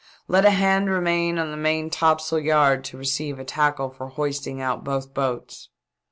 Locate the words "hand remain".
0.49-1.37